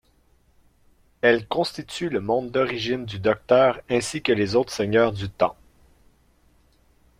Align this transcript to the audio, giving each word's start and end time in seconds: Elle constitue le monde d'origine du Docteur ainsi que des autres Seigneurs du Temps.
Elle 1.21 1.47
constitue 1.47 2.09
le 2.09 2.21
monde 2.21 2.49
d'origine 2.49 3.05
du 3.05 3.19
Docteur 3.19 3.81
ainsi 3.87 4.23
que 4.23 4.31
des 4.31 4.55
autres 4.55 4.73
Seigneurs 4.73 5.11
du 5.13 5.29
Temps. 5.29 5.55